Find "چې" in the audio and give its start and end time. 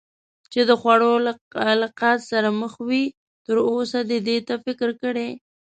0.51-0.61